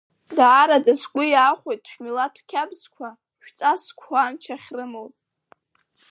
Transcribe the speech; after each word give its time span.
Даараӡа 0.37 0.93
сгәы 0.99 1.23
иахәеит 1.29 1.83
шәмилаҭтә 1.91 2.43
қьабзқәа, 2.49 3.09
шәҵасқәа 3.45 4.15
амч 4.25 4.43
ахьрымоу. 4.55 5.09